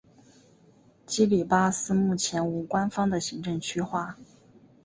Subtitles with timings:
[1.05, 4.17] 基里巴斯目前无官方的行政区划。